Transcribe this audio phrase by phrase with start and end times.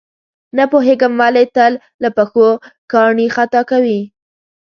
[0.57, 2.47] نه پوهېږم ولې تل له پښو
[2.91, 4.01] کاڼي خطا کوي.